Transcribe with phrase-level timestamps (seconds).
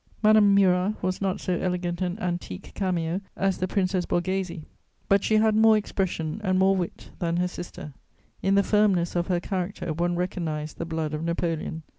[0.23, 4.63] Madame Murat was not so elegant an antique cameo as the Princess Borghese;
[5.07, 7.93] but she had more expression and more wit than her sister.
[8.41, 11.83] In the firmness of her character one recognised the blood of Napoleon.